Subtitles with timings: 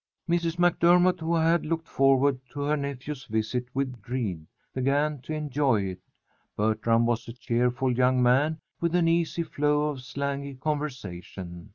[0.27, 0.57] Mrs.
[0.57, 5.99] MacDermott, who had looked forward to her nephew's visit with dread, began to enjoy it
[6.57, 11.69] Bertram was a cheerful young man with an easy flow of slangy conversation.